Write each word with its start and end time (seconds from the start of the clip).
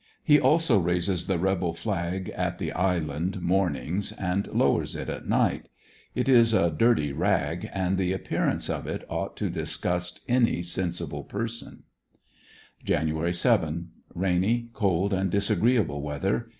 He 0.23 0.39
also 0.39 0.81
^ 0.81 0.83
aises 0.83 1.27
the 1.27 1.37
rebel 1.37 1.75
flag 1.75 2.29
at 2.31 2.57
the 2.57 2.71
island 2.71 3.39
mornings, 3.39 4.11
and 4.13 4.47
lowers 4.47 4.95
it 4.95 5.09
at 5.09 5.27
night.. 5.29 5.69
It 6.15 6.27
is 6.27 6.55
a 6.55 6.71
dirty 6.71 7.13
rag, 7.13 7.69
and 7.71 7.99
the 7.99 8.11
appearance 8.11 8.67
of 8.67 8.87
it 8.87 9.05
ought 9.09 9.37
to 9.37 9.47
disgust 9.51 10.21
any 10.27 10.63
sensible 10.63 11.23
person, 11.23 11.83
Jan. 12.83 13.31
7.— 13.31 13.91
Rainy, 14.15 14.69
cold 14.73 15.13
and 15.13 15.29
disagreeable 15.29 16.01
weather. 16.01 16.49